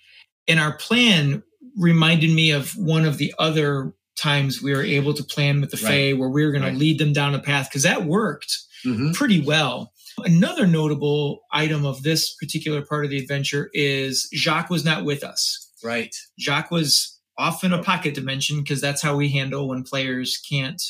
[0.48, 1.42] And our plan
[1.77, 5.77] reminded me of one of the other times we were able to plan with the
[5.79, 6.12] Right.
[6.12, 6.72] Fae where we were going Right.
[6.72, 8.57] to lead them down a path because that worked.
[8.85, 9.14] Mhm.
[9.14, 9.91] pretty well.
[10.25, 15.25] Another notable item of this particular part of the adventure is Jacques was not with
[15.25, 15.70] us.
[15.83, 16.14] Right.
[16.38, 17.83] Jacques was off in a oh.
[17.83, 20.83] pocket dimension because that's how we handle when players can't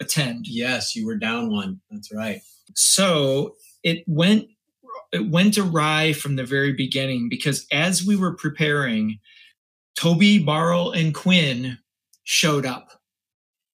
[0.00, 0.46] attend.
[0.46, 1.80] Yes, you were down one.
[1.90, 2.40] That's right.
[2.74, 4.46] So it went
[5.12, 9.18] it went awry from the very beginning because as we were preparing,
[9.96, 11.78] Toby, Barrel, and Quinn
[12.24, 12.90] showed up.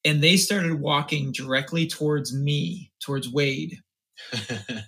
[0.05, 3.79] And they started walking directly towards me, towards Wade.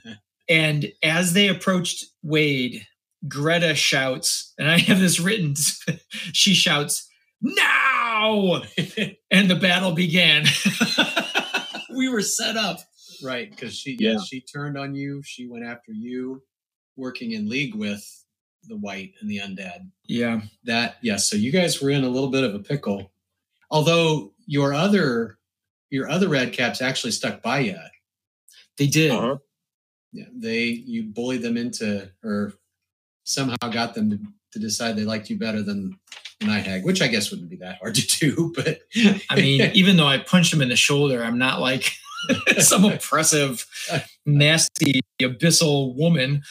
[0.48, 2.86] And as they approached Wade,
[3.26, 5.54] Greta shouts, and I have this written,
[6.32, 7.08] she shouts,
[7.40, 8.62] now!
[9.30, 10.44] And the battle began.
[11.96, 12.78] we were set up.
[13.22, 14.12] right, because she Yeah.
[14.12, 14.18] yeah.
[14.20, 15.22] she turned on you.
[15.24, 16.42] She went after you,
[16.96, 18.04] working in league with
[18.68, 19.90] the wight and the undead.
[20.06, 20.42] Yeah.
[20.64, 23.12] That yes, so you guys were in a little bit of a pickle.
[23.70, 25.38] Although your other
[25.90, 27.76] your other red caps actually stuck by you.
[28.78, 29.10] They did.
[29.10, 29.38] Uh-huh.
[30.14, 32.54] Yeah, they you bullied them into or
[33.24, 34.18] somehow got them to,
[34.52, 35.98] to decide they liked you better than
[36.40, 38.52] hag, which I guess wouldn't be that hard to do.
[38.54, 38.82] But
[39.28, 41.90] I mean, even though I punched him in the shoulder, I'm not like
[42.58, 43.66] some oppressive,
[44.24, 46.42] nasty, abyssal woman.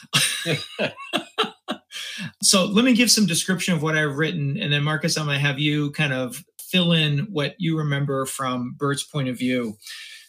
[2.41, 5.39] so let me give some description of what I've written, and then Marcus, I'm going
[5.39, 9.77] to have you kind of fill in what you remember from Bert's point of view.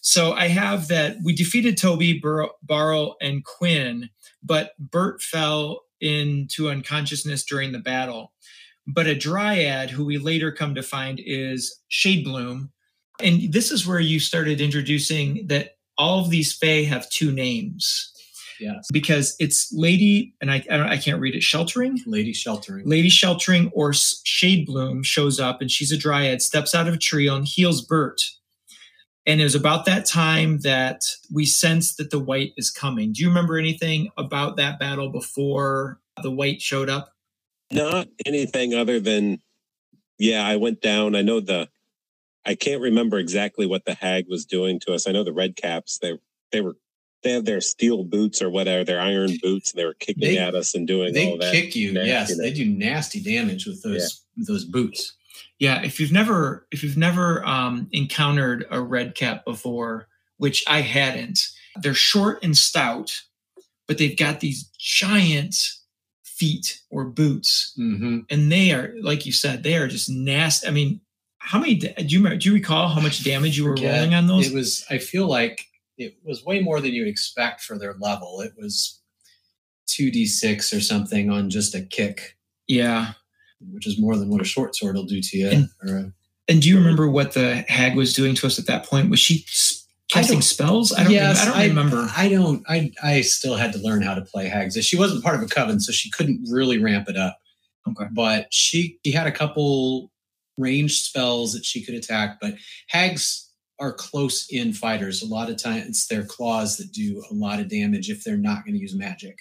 [0.04, 4.10] So I have that we defeated Toby, Bur- Barrel, and Quinn,
[4.42, 8.34] but Bert fell into unconsciousness during the battle.
[8.86, 12.68] But a dryad, who we later come to find is Shadebloom,
[13.22, 18.12] and this is where you started introducing that all of these Fae have two names
[18.60, 21.98] yes, because it's Lady, and I I, don't, I can't read it, Sheltering.
[22.04, 22.86] lady sheltering.
[22.86, 26.98] Lady Sheltering or S- Shadebloom shows up, and she's a dryad, steps out of a
[26.98, 28.20] tree and heals Bert.
[29.26, 33.12] And it was about that time that we sensed that the wight is coming.
[33.12, 37.12] Do you remember anything about that battle before the wight showed up?
[37.72, 39.40] Not anything other than,
[40.18, 41.14] yeah, I went down.
[41.14, 41.68] I know the,
[42.44, 45.08] I can't remember exactly what the hag was doing to us.
[45.08, 46.18] I know the red caps, they,
[46.52, 46.76] they were,
[47.22, 50.38] they had their steel boots or whatever, their iron boots, and they were kicking They-
[50.38, 51.50] at us and doing all that.
[51.52, 51.92] They kick you.
[51.92, 55.14] Yes, they do nasty damage with those with those boots.
[55.58, 60.80] Yeah, if you've never if you've never um, encountered a red cap before, which I
[60.80, 61.40] hadn't,
[61.80, 63.12] they're short and stout,
[63.86, 65.56] but they've got these giant
[66.24, 68.20] feet or boots, Mm-hmm.
[68.30, 70.66] and they are like you said, they are just nasty.
[70.66, 71.00] I mean,
[71.38, 73.94] how many do you remember- do you recall how much damage you were Forget.
[73.94, 74.48] rolling on those?
[74.48, 74.84] It was.
[74.90, 75.66] I feel like
[75.96, 78.40] it was way more than you'd expect for their level.
[78.40, 79.00] It was
[79.86, 83.12] two d six or something on just a kick, yeah.
[83.72, 85.48] Which is more than what a short sword will do to you.
[85.48, 86.12] And- a,
[86.48, 89.10] And do you remember what the hag was doing to us at that point?
[89.10, 89.46] Was she
[90.10, 90.92] casting spells?
[90.92, 91.12] I don't.
[91.12, 92.08] Yes, I don't remember.
[92.16, 92.62] I don't.
[92.68, 94.76] I I still had to learn how to play hags.
[94.84, 97.38] She wasn't part of a coven, so she couldn't really ramp it up.
[97.88, 98.06] Okay.
[98.12, 100.10] But she she had a couple
[100.58, 102.38] ranged spells that she could attack.
[102.40, 102.54] But
[102.88, 103.50] hags
[103.80, 105.22] are close in fighters.
[105.22, 108.36] A lot of times it's their claws that do a lot of damage if they're
[108.36, 109.38] not going to use magic.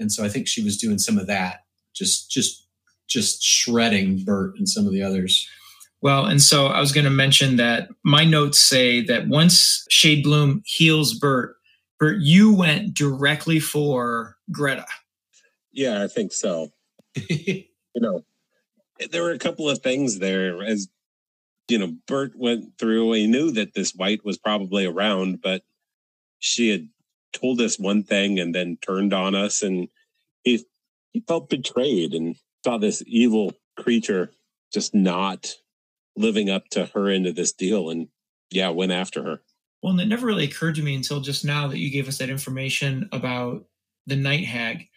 [0.00, 1.60] And so I think she was doing some of that,
[1.94, 2.66] just just
[3.08, 5.48] just shredding Bert and some of the others.
[6.00, 10.22] Well, and so I was going to mention that my notes say that once Shade
[10.22, 11.56] Bloom heals Bert,
[11.98, 14.86] Bert, you went directly for Greta.
[15.72, 16.70] Yeah, I think so.
[17.28, 17.64] you
[17.96, 18.24] know,
[19.10, 20.88] there were a couple of things there as
[21.68, 23.12] you know, Bert went through.
[23.12, 25.62] He knew that this wight was probably around, but
[26.38, 26.88] she had
[27.32, 29.88] told us one thing and then turned on us, and
[30.42, 30.64] he
[31.12, 34.30] he felt betrayed and saw this evil creature
[34.72, 35.54] just not
[36.16, 38.08] living up to her end of this deal, and
[38.50, 39.40] yeah, went after her.
[39.82, 42.18] Well, and it never really occurred to me until just now that you gave us
[42.18, 43.64] that information about
[44.06, 44.88] the night hag.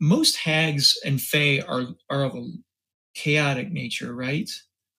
[0.00, 2.46] Most hags and fae are are of a
[3.14, 4.50] chaotic nature, right?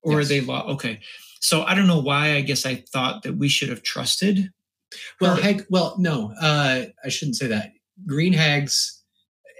[0.01, 0.29] Or are Yes.
[0.29, 0.65] they law?
[0.73, 0.99] Okay,
[1.39, 2.35] so I don't know why.
[2.35, 4.49] I guess I thought that we should have trusted.
[5.19, 5.41] Well, her.
[5.41, 5.65] hag.
[5.69, 7.73] Well, no, uh, I shouldn't say that.
[8.05, 9.03] Green hags,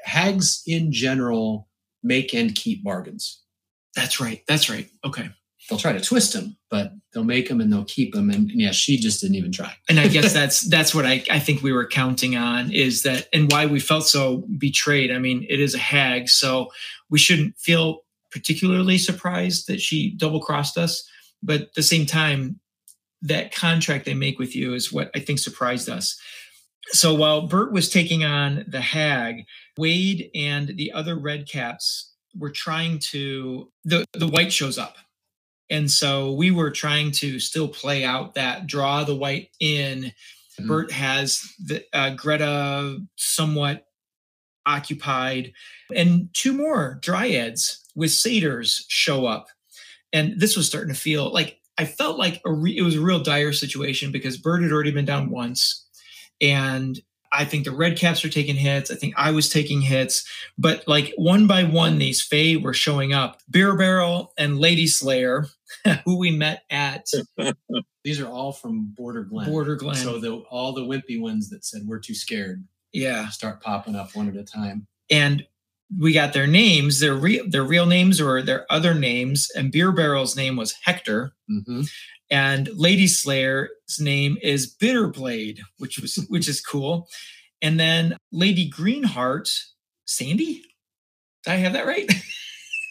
[0.04, 1.67] hags in general,
[2.08, 3.42] make and keep bargains.
[3.96, 4.44] That's right.
[4.48, 4.90] That's right.
[5.04, 5.30] Okay.
[5.70, 8.30] They'll try to twist them, but they'll make them and they'll keep them.
[8.30, 9.74] And, and yeah, she just didn't even try.
[9.90, 13.28] and I guess that's that's what I, I think we were counting on is that
[13.34, 15.12] and why we felt so betrayed.
[15.12, 16.72] I mean, it is a hag, so
[17.10, 21.08] we shouldn't feel particularly surprised that she double crossed us.
[21.44, 22.60] But at the same time,
[23.22, 26.20] that contract they make with you is what I think surprised us.
[26.92, 29.46] So while Bert was taking on the hag,
[29.78, 34.96] Wade and the other red caps were trying to the the wight shows up.
[35.70, 40.14] And so we were trying to still play out that draw the wight in.
[40.60, 40.68] Mhm.
[40.68, 43.86] Bert has the uh, Greta somewhat
[44.66, 45.54] occupied.
[45.96, 49.48] And two more dryads with satyrs show up.
[50.14, 53.02] And this was starting to feel like I felt like a re- it was a
[53.02, 55.87] real dire situation because Bert had already been down once.
[56.42, 57.00] And
[57.32, 58.90] I think the red caps were taking hits.
[58.90, 60.26] I think I was taking hits,
[60.58, 63.42] but like one by one, these Fae were showing up.
[63.50, 65.48] Beer Barrel and Lady Slayer,
[66.06, 67.08] who we met at
[68.04, 69.50] These are all from Border Glen.
[69.52, 69.96] Border Glen.
[69.96, 74.16] So the all the wimpy ones that said we're too scared yeah, start popping up
[74.16, 74.88] one at a time.
[75.12, 75.46] and
[76.00, 79.50] we got their names, their real their real names or their other names.
[79.56, 81.84] And Beer Barrel's name was Hector, hmm
[82.30, 87.08] and Lady Slayer's name is Bitterblade, which was which is cool.
[87.62, 89.50] And then Lady Greenheart,
[90.06, 90.62] Sandy.
[91.44, 92.12] Did I have that right?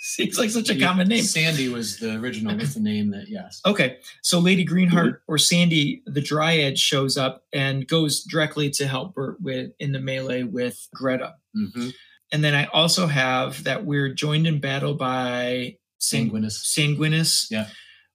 [0.02, 1.22] Seems like such a common name.
[1.24, 3.60] Sandy was the original with the name that yes.
[3.66, 9.14] Okay, so Lady Greenheart or Sandy, the Dryad, shows up and goes directly to help
[9.14, 11.34] Bert with in the melee with Greta.
[11.54, 11.88] hmm
[12.32, 17.68] And then I also have that we're joined in battle by Sang- Sanguinus, Sanguinus, Yeah.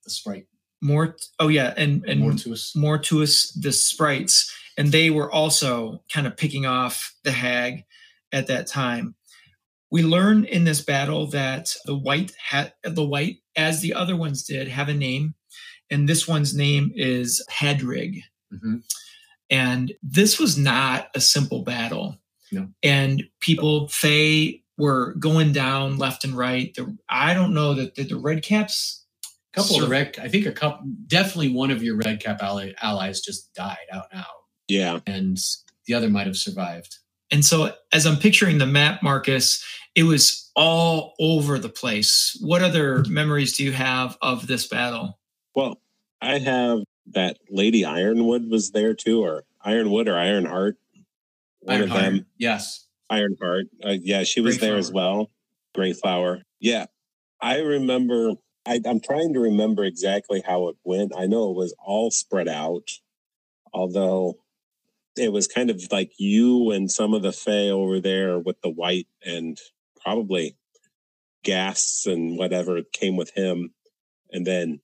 [0.03, 0.47] the sprite.
[0.81, 1.25] Mort.
[1.39, 2.75] Oh yeah, and and Mortuus.
[2.75, 7.85] Mortuus, the sprites, and they were also kind of picking off the hag
[8.31, 9.15] at that time.
[9.91, 14.43] We learn in this battle that the wight hat, the wight, as the other ones
[14.43, 15.35] did, have a name,
[15.89, 18.21] and this one's name is Hadrig.
[18.49, 18.77] hmm
[19.49, 22.17] And this was not a simple battle.
[22.51, 22.67] No.
[22.83, 26.73] And people, Fae, were going down left and right.
[26.73, 29.00] The, I don't know that the, the Red Caps.
[29.53, 30.17] Couple Sur- of red.
[30.21, 30.87] I think a couple.
[31.07, 34.25] Definitely one of your red cap ally, allies just died out now.
[34.67, 34.99] Yeah.
[35.05, 35.37] and
[35.85, 36.97] the other might have survived.
[37.31, 39.63] And so, as I'm picturing the map, Marcus,
[39.95, 42.37] it was all over the place.
[42.41, 45.17] What other memories do you have of this battle?
[45.55, 45.81] Well,
[46.21, 50.77] I have that Lady Ironwood was there too, or Ironwood or Ironheart.
[51.61, 52.25] One of Ironheart, them.
[52.37, 52.85] Yes.
[53.09, 53.65] Ironheart.
[53.83, 54.93] Uh, yeah, she was there as Greyflower.
[54.93, 55.31] well.
[55.75, 56.41] Greyflower.
[56.59, 56.85] Yeah.
[57.41, 58.33] I remember,
[58.65, 61.13] I, I'm trying to remember exactly how it went.
[61.17, 62.89] I know it was all spread out,
[63.73, 64.37] although
[65.17, 68.69] it was kind of like you and some of the Fae over there with the
[68.69, 69.57] wight and
[70.01, 70.55] probably
[71.43, 73.73] gas and whatever came with him.
[74.31, 74.79] And then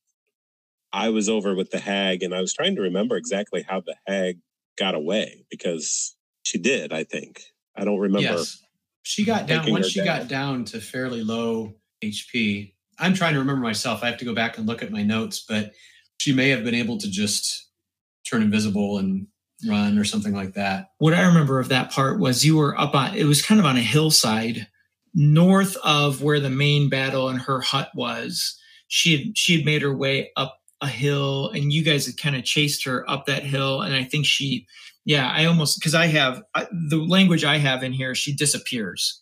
[0.91, 3.95] I was over with the hag and I was trying to remember exactly how the
[4.07, 4.39] hag
[4.77, 7.41] got away because she did, I think.
[7.75, 8.37] I don't remember.
[8.37, 8.63] Yes.
[9.03, 10.05] She got down once she down.
[10.05, 12.73] got down to fairly low HP.
[12.99, 14.03] I'm trying to remember myself.
[14.03, 15.73] I have to go back and look at my notes, but
[16.17, 17.69] she may have been able to just
[18.27, 19.27] turn invisible and
[19.67, 20.91] run or something like that.
[20.97, 23.65] What I remember of that part was you were up on, it was kind of
[23.65, 24.67] on a hillside
[25.13, 28.59] north of where the main battle and her hut was.
[28.87, 32.35] She had, she had made her way up a hill and you guys had kind
[32.35, 33.81] of chased her up that hill.
[33.81, 34.67] And I think she,
[35.05, 39.21] yeah, I almost, because I have I, the language I have in here, she disappears.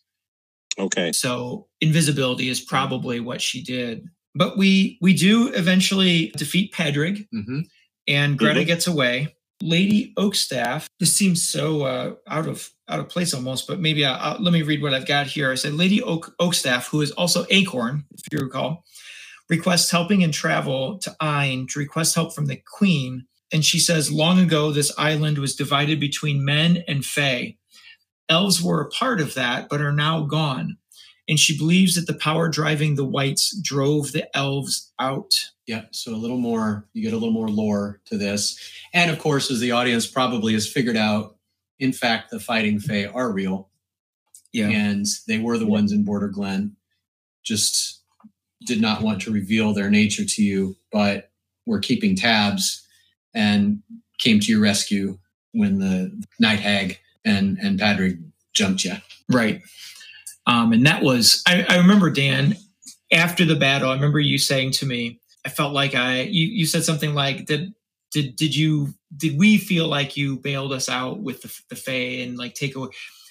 [0.78, 1.12] Okay.
[1.12, 4.08] So invisibility is probably what she did.
[4.34, 7.62] But we we do eventually defeat Pedrig, hmm
[8.08, 8.68] and Greta Mhm.
[8.68, 9.36] gets away.
[9.62, 10.86] Lady Oakstaff.
[11.00, 14.52] This seems so uh, out of out of place almost, but maybe I, I'll, let
[14.54, 15.50] me read what I've got here.
[15.52, 18.84] I said Lady Oak, Oakstaff, who is also Acorn, if you recall,
[19.50, 23.26] requests helping and travel to Ain to request help from the Queen.
[23.54, 27.56] And she says, long ago, this island was divided between men and Fae.
[28.30, 30.78] Elves were a part of that, but are now gone.
[31.28, 35.32] And she believes that the power driving the wights drove the elves out.
[35.66, 35.86] Yeah.
[35.92, 38.60] So a little more, you get a little more lore to this.
[38.94, 41.38] And of course, as the audience probably has figured out,
[41.80, 43.70] in fact, the fighting Fae are real.
[44.54, 44.70] Yeah.
[44.70, 46.76] And they were the ones in Border Glen.
[47.44, 48.02] Just
[48.66, 51.32] did not want to reveal their nature to you, but
[51.66, 52.86] were keeping tabs
[53.34, 53.82] and
[54.20, 55.18] came to your rescue
[55.52, 58.18] when the night hag and and Padre
[58.54, 58.94] jumped you.
[59.30, 59.62] Right.
[60.48, 62.56] Um, and that was, I, I remember, Dan,
[63.12, 66.66] after the battle, I remember you saying to me, I felt like I, you, you
[66.68, 67.74] said something like, did,
[68.12, 72.22] did, did you, did we feel like you bailed us out with the, the Fae
[72.22, 72.90] and like take away?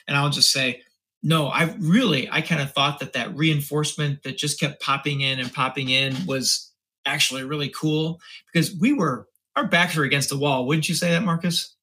[0.09, 0.83] And I'll just say,
[1.23, 5.39] no, I really, I kind of thought that that reinforcement that just kept popping in
[5.39, 6.73] and popping in was
[7.07, 8.21] actually really cool
[8.53, 10.67] because we were, our backs were against the wall.
[10.67, 11.74] Wouldn't you say that, Marcus?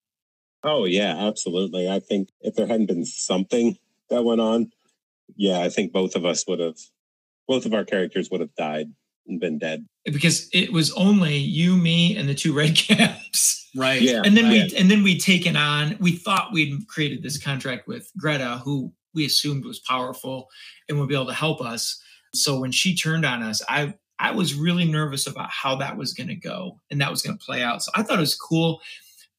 [0.64, 1.90] Oh yeah, absolutely.
[1.90, 3.78] I think if there hadn't been something
[4.10, 4.72] that went on,
[5.36, 6.78] yeah, I think both of us would have,
[7.48, 8.88] both of our characters would have died
[9.28, 9.86] and been dead.
[10.06, 13.70] Because it was only you, me, and the two red caps.
[13.76, 14.02] Right.
[14.02, 14.22] Yeah.
[14.26, 18.12] and then we and then we'd taken on we thought we'd created this contract with
[18.18, 20.50] greta who we assumed was powerful
[20.90, 22.02] and would be able to help us
[22.34, 26.14] so when she turned on us i i was really nervous about how that was
[26.14, 28.36] going to go and that was going to play out so i thought it was
[28.36, 28.82] cool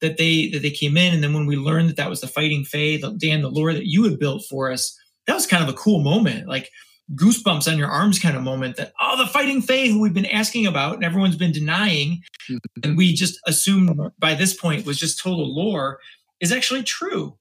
[0.03, 2.27] that they that they came in, and then when we learned that that was the
[2.27, 4.95] Fighting Fae, the, Dan, the lore that you had built for us,
[5.25, 6.69] that was kind of a cool moment, like
[7.15, 8.75] goosebumps on your arms kind of moment.
[8.75, 12.57] That oh, the Fighting Fae, who we've been asking about, and everyone's been denying, mm-hmm.
[12.83, 15.99] and we just assumed by this point was just total lore,
[16.41, 17.37] is actually true.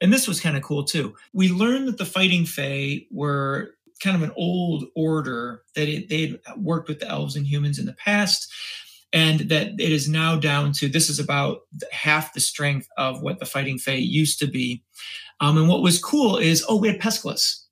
[0.00, 1.14] And this was kind of cool too.
[1.32, 6.40] We learned that the Fighting Fae were kind of an old order that it, they'd
[6.56, 8.52] worked with the elves and humans in the past
[9.12, 11.60] and that it is now down to this is about
[11.90, 14.82] half the strength of what the fighting fae used to be
[15.40, 17.66] um, and what was cool is oh we had pescalus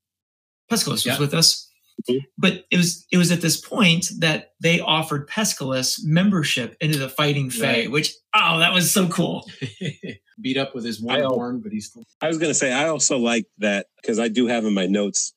[0.71, 1.67] pescalus was with us
[2.09, 2.21] Mhm.
[2.39, 7.11] but it was it was at this point that they offered pescalus membership into the
[7.11, 7.91] fighting fae Right.
[7.91, 9.45] which oh that was so cool
[10.41, 12.03] Beat up with his I one horn, but he's still.
[12.23, 14.87] I was going to say, I also like that because I do have in my
[14.87, 15.35] notes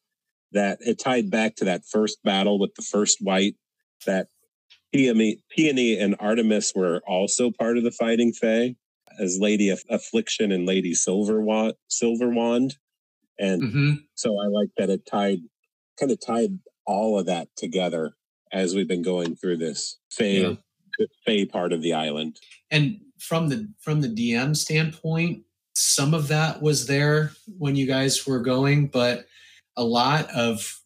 [0.53, 3.55] that it tied back to that first battle with the first wight,
[4.05, 4.27] that
[4.93, 8.75] Peony, Peony and Artemis were also part of the fighting Fae
[9.19, 11.73] as Lady Aff- Affliction and Lady Silver Wand.
[11.87, 12.77] Silver Wand.
[13.39, 14.03] And Mhm.
[14.15, 15.39] so I like that it tied,
[15.99, 18.15] kind of tied all of that together
[18.51, 20.55] as we've been going through this Fae, Yeah.
[21.25, 22.39] Fae part of the island.
[22.69, 25.43] And from the from the DM standpoint,
[25.75, 29.25] some of that was there when you guys were going, but
[29.75, 30.79] a lot of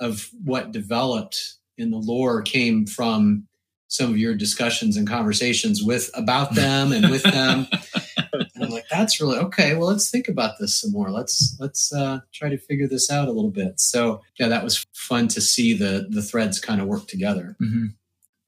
[0.00, 1.38] of what developed
[1.78, 3.46] in the lore came from
[3.92, 7.66] some of your discussions and conversations with about them and with them.
[8.32, 9.74] and I'm like, that's really okay.
[9.74, 11.10] Well, let's think about this some more.
[11.10, 13.78] Let's let's uh, try to figure this out a little bit.
[13.78, 17.54] So yeah, that was fun to see the the threads kind of work together.
[17.60, 17.94] Mhm.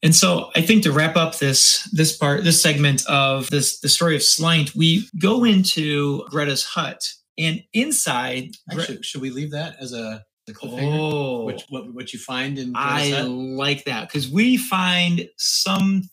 [0.02, 3.88] And so I think to wrap up this this part, this segment of this the
[3.90, 9.76] story of Slaint, we go into Greta's hut, and inside, Actually, should we leave that
[9.78, 10.98] as a, the cliffhanger?
[10.98, 13.28] oh, Which what what you find in I Greta's hut?
[13.30, 16.08] like that because we find some,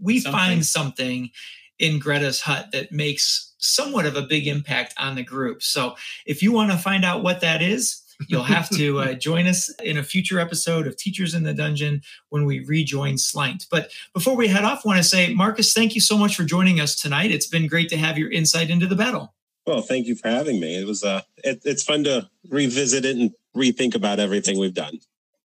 [0.00, 0.38] we Something.
[0.40, 1.30] find something
[1.78, 5.62] in Greta's hut that makes somewhat of a big impact on the group.
[5.62, 5.94] So
[6.26, 8.02] if you want to find out what that is.
[8.28, 12.02] You'll have to uh, join us in a future episode of Teachers in the Dungeon
[12.28, 13.64] when we rejoin Slaint.
[13.70, 16.44] But before we head off, I want to say, Marcus, thank you so much for
[16.44, 17.30] joining us tonight.
[17.30, 19.32] It's been great to have your insight into the battle.
[19.66, 20.76] Well, thank you for having me.
[20.78, 24.98] It was uh, it, it's fun to revisit it and rethink about everything we've done.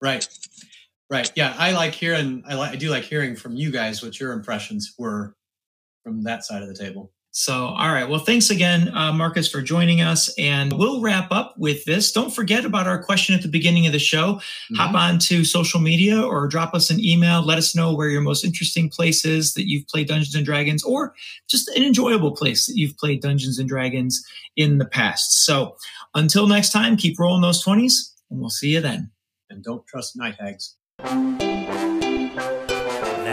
[0.02, 0.28] Right,
[1.10, 1.32] right.
[1.36, 2.44] Yeah, I like hearing.
[2.48, 2.58] I.
[2.60, 5.36] I do like hearing from you guys what your impressions were
[6.04, 7.12] from that side of the table.
[7.36, 8.08] So, all right.
[8.08, 10.32] Well, thanks again, uh, Marcus, for joining us.
[10.38, 12.12] And we'll wrap up with this.
[12.12, 14.40] Don't forget about our question at the beginning of the show.
[14.76, 17.42] Hop on to social media or drop us an email.
[17.42, 20.84] Let us know where your most interesting place is that you've played Dungeons and Dragons
[20.84, 21.16] or
[21.50, 24.24] just an enjoyable place that you've played Dungeons and Dragons
[24.56, 25.44] in the past.
[25.44, 25.76] So,
[26.14, 29.10] until next time, keep rolling those 20s and we'll see you then.
[29.50, 30.76] And don't trust night hags.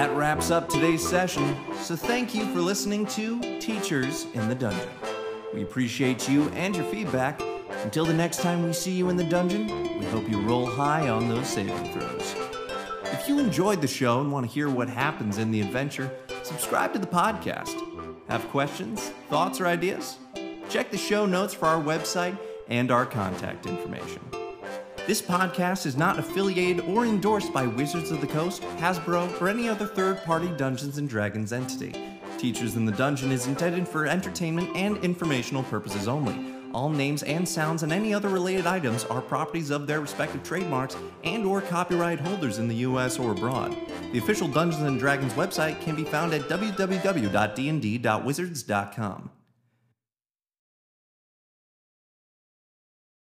[0.01, 4.89] That wraps up today's session, so thank you for listening to Teachers in the Dungeon.
[5.53, 7.43] We appreciate you and your feedback.
[7.85, 9.67] Until the next time we see you in the dungeon,
[9.99, 12.35] we hope you roll high on those saving throws.
[13.13, 16.11] If you enjoyed the show and want to hear what happens in the adventure,
[16.45, 17.79] subscribe to the podcast.
[18.31, 20.17] Have questions, thoughts, or ideas?
[20.71, 22.39] Check the show notes for our website
[22.69, 24.40] and our contact information.
[25.11, 29.69] This podcast is not affiliated or endorsed by Wizards of the Coast, Hasbro, or any
[29.69, 31.93] other third party Dungeons and Dragons entity.
[32.39, 36.55] Teachers in the Dungeon is intended for entertainment and informational purposes only.
[36.73, 40.97] All names and sounds and any other related items are properties of their respective trademarks
[41.25, 43.77] and or copyright holders in the US or abroad.
[44.13, 49.31] The official Dungeons and Dragons website can be found at www.dnd.wizards.com.